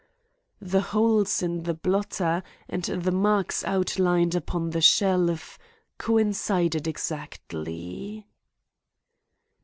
[0.61, 5.59] The holes in the blotter and the marks outlined upon the shelf
[5.99, 8.25] coincided exactly.